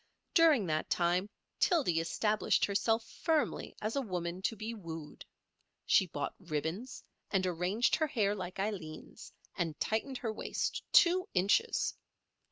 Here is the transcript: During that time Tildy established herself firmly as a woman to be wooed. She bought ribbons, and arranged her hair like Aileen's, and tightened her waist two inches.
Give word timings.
During 0.33 0.65
that 0.65 0.89
time 0.89 1.29
Tildy 1.59 1.99
established 1.99 2.65
herself 2.65 3.05
firmly 3.07 3.75
as 3.83 3.95
a 3.95 4.01
woman 4.01 4.41
to 4.41 4.55
be 4.55 4.73
wooed. 4.73 5.23
She 5.85 6.07
bought 6.07 6.33
ribbons, 6.39 7.03
and 7.29 7.45
arranged 7.45 7.95
her 7.97 8.07
hair 8.07 8.33
like 8.33 8.57
Aileen's, 8.59 9.31
and 9.55 9.79
tightened 9.79 10.17
her 10.17 10.33
waist 10.33 10.81
two 10.91 11.27
inches. 11.35 11.93